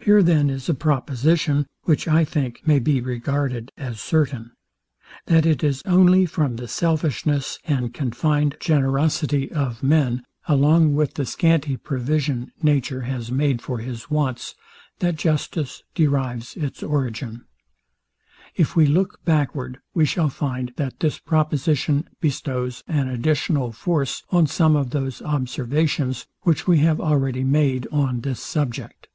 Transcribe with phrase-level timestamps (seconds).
[0.00, 4.50] Here then is a proposition, which, I think, may be regarded as certain,
[5.24, 11.24] that it is only from the selfishness and confined generosity of men, along with the
[11.24, 14.54] scanty provision nature has made for his wants,
[14.98, 17.46] that justice derives its origin.
[18.54, 24.46] If we look backward we shall find, that this proposition bestows an additional force on
[24.46, 29.08] some of those observations, which we have already made on this subject.